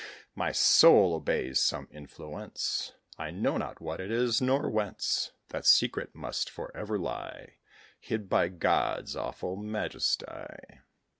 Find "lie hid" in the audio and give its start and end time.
6.97-8.27